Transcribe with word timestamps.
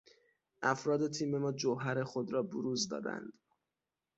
افراد 0.73 1.07
تیم 1.11 1.35
ما 1.37 1.51
جوهر 1.51 2.03
خود 2.03 2.33
را 2.33 2.43
بروز 2.43 2.87
دادند. 2.89 3.39